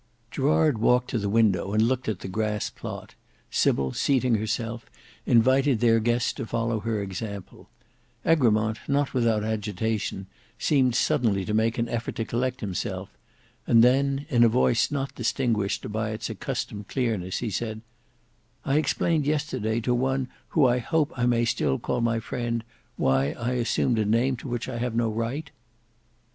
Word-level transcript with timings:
Gerard 0.31 0.79
walked 0.79 1.11
to 1.11 1.19
the 1.19 1.29
window 1.29 1.73
and 1.73 1.83
looked 1.83 2.09
at 2.09 2.21
the 2.21 2.27
grass 2.27 2.71
plot; 2.71 3.13
Sybil 3.51 3.93
seating 3.93 4.33
herself, 4.33 4.89
invited 5.27 5.79
their 5.79 5.99
guest 5.99 6.37
to 6.37 6.47
follow 6.47 6.79
her 6.79 7.03
example; 7.03 7.69
Egremont, 8.25 8.79
not 8.87 9.13
without 9.13 9.43
agitation, 9.43 10.25
seemed 10.57 10.95
suddenly 10.95 11.45
to 11.45 11.53
make 11.53 11.77
an 11.77 11.87
effort 11.87 12.15
to 12.15 12.25
collect 12.25 12.61
himself, 12.61 13.15
and 13.67 13.83
then, 13.83 14.25
in 14.29 14.43
a 14.43 14.49
voice 14.49 14.89
not 14.89 15.13
distinguished 15.13 15.91
by 15.91 16.09
its 16.09 16.31
accustomed 16.31 16.87
clearness, 16.87 17.37
he 17.37 17.51
said, 17.51 17.81
"I 18.65 18.77
explained 18.77 19.27
yesterday 19.27 19.79
to 19.81 19.93
one 19.93 20.29
who 20.47 20.65
I 20.65 20.79
hope 20.79 21.11
I 21.15 21.27
may 21.27 21.45
still 21.45 21.77
call 21.77 22.01
my 22.01 22.19
friend, 22.19 22.63
why 22.97 23.33
I 23.33 23.51
assumed 23.51 23.99
a 23.99 24.05
name 24.05 24.35
to 24.37 24.47
which 24.47 24.67
I 24.67 24.79
have 24.79 24.95
no 24.95 25.11
right." 25.11 25.51